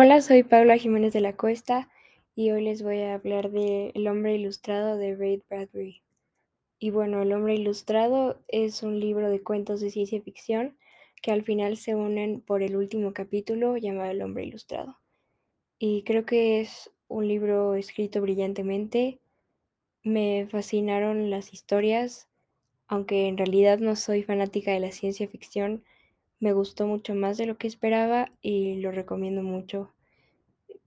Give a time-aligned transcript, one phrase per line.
[0.00, 1.88] Hola, soy Paula Jiménez de la Cuesta
[2.36, 6.02] y hoy les voy a hablar de El hombre ilustrado de Ray Bradbury.
[6.78, 10.76] Y bueno, El hombre ilustrado es un libro de cuentos de ciencia ficción
[11.20, 14.98] que al final se unen por el último capítulo llamado El hombre ilustrado.
[15.78, 19.20] Y creo que es un libro escrito brillantemente.
[20.02, 22.28] Me fascinaron las historias,
[22.86, 25.84] aunque en realidad no soy fanática de la ciencia ficción.
[26.40, 29.92] Me gustó mucho más de lo que esperaba y lo recomiendo mucho.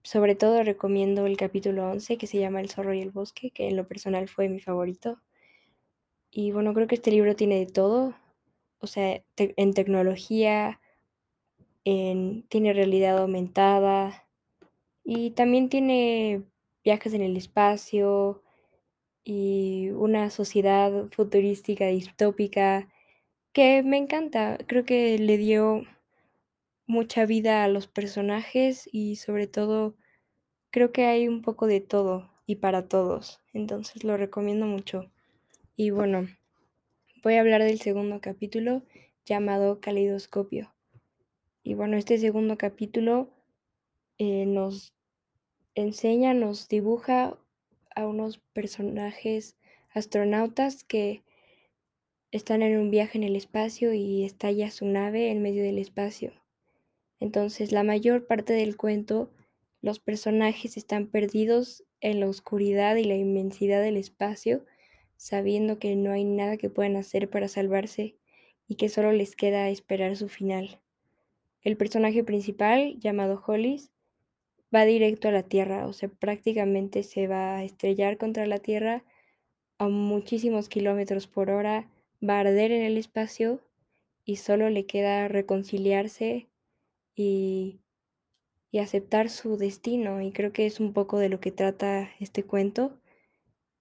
[0.02, 3.68] Sobre todo recomiendo el capítulo 11 que se llama El zorro y el bosque, que
[3.68, 5.20] en lo personal fue mi favorito.
[6.30, 8.14] Y bueno, creo que este libro tiene de todo,
[8.82, 10.80] o sea, en tecnología,
[11.84, 14.26] en, tiene realidad aumentada
[15.04, 16.42] y también tiene
[16.84, 18.42] viajes en el espacio
[19.24, 22.88] y una sociedad futurística distópica
[23.52, 24.58] que me encanta.
[24.66, 25.84] Creo que le dio
[26.86, 29.96] mucha vida a los personajes y sobre todo
[30.70, 33.40] creo que hay un poco de todo y para todos.
[33.52, 35.10] Entonces lo recomiendo mucho.
[35.76, 36.26] Y bueno,
[37.22, 38.82] voy a hablar del segundo capítulo
[39.24, 40.74] llamado Caleidoscopio.
[41.62, 43.30] Y bueno, este segundo capítulo
[44.18, 44.92] eh, nos
[45.76, 47.38] enseña, nos dibuja
[47.94, 49.56] a unos personajes
[49.94, 51.22] astronautas que
[52.32, 56.32] están en un viaje en el espacio y estalla su nave en medio del espacio.
[57.20, 59.30] Entonces, la mayor parte del cuento,
[59.80, 64.64] los personajes están perdidos en la oscuridad y la inmensidad del espacio,
[65.22, 68.16] sabiendo que no hay nada que puedan hacer para salvarse
[68.66, 70.80] y que solo les queda esperar su final.
[71.62, 73.92] El personaje principal, llamado Hollis,
[74.74, 79.04] va directo a la Tierra, o sea, prácticamente se va a estrellar contra la Tierra
[79.78, 81.88] a muchísimos kilómetros por hora,
[82.20, 83.60] va a arder en el espacio
[84.24, 86.48] y solo le queda reconciliarse
[87.14, 87.78] y,
[88.72, 90.20] y aceptar su destino.
[90.20, 92.98] Y creo que es un poco de lo que trata este cuento,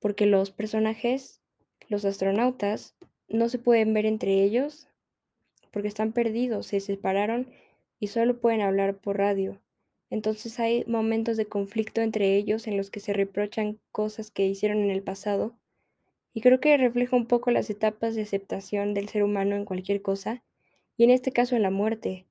[0.01, 1.41] porque los personajes,
[1.87, 2.95] los astronautas,
[3.29, 4.89] no se pueden ver entre ellos
[5.71, 7.47] porque están perdidos, se separaron
[7.99, 9.61] y solo pueden hablar por radio.
[10.09, 14.79] Entonces hay momentos de conflicto entre ellos en los que se reprochan cosas que hicieron
[14.79, 15.55] en el pasado.
[16.33, 20.01] Y creo que refleja un poco las etapas de aceptación del ser humano en cualquier
[20.01, 20.43] cosa,
[20.97, 22.27] y en este caso en la muerte.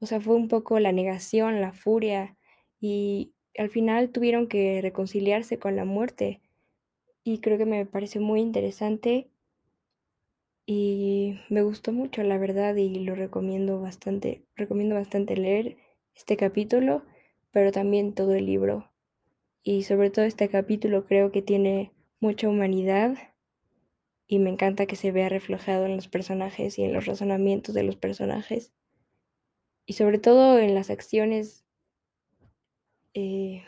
[0.00, 2.36] O sea, fue un poco la negación, la furia,
[2.80, 6.40] y al final tuvieron que reconciliarse con la muerte.
[7.24, 9.30] Y creo que me parece muy interesante
[10.66, 14.44] y me gustó mucho, la verdad, y lo recomiendo bastante.
[14.56, 15.76] Recomiendo bastante leer
[16.14, 17.04] este capítulo,
[17.50, 18.90] pero también todo el libro.
[19.62, 23.16] Y sobre todo este capítulo creo que tiene mucha humanidad
[24.26, 27.82] y me encanta que se vea reflejado en los personajes y en los razonamientos de
[27.82, 28.72] los personajes
[29.90, 31.64] y sobre todo en las acciones,
[33.12, 33.64] eh,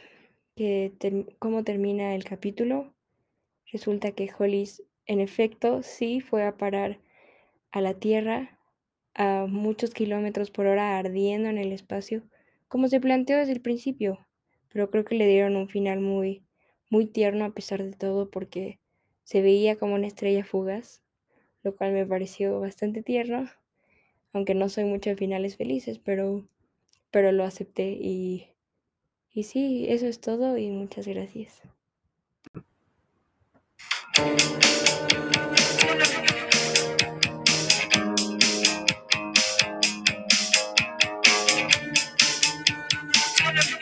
[0.54, 0.92] que
[1.40, 2.91] cómo termina el capítulo.
[3.72, 7.00] Resulta que Hollis, en efecto, sí fue a parar
[7.70, 8.58] a la Tierra
[9.14, 12.22] a muchos kilómetros por hora ardiendo en el espacio,
[12.68, 14.26] como se planteó desde el principio,
[14.72, 16.44] pero creo que le dieron un final muy,
[16.90, 18.78] muy tierno a pesar de todo porque
[19.24, 21.02] se veía como una estrella fugaz,
[21.62, 23.48] lo cual me pareció bastante tierno
[24.32, 26.46] aunque no soy mucho de finales felices, pero,
[27.10, 28.48] pero lo acepté y,
[29.32, 31.62] y sí, eso es todo y muchas gracias.
[43.54, 43.81] Hallelujah.